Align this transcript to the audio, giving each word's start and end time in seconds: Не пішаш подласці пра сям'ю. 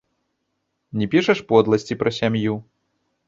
Не 1.01 1.07
пішаш 1.11 1.43
подласці 1.53 1.99
пра 2.01 2.13
сям'ю. 2.21 2.57